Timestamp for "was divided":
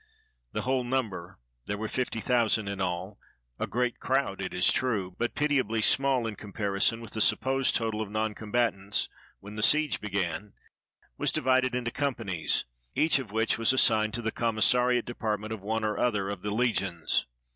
11.19-11.75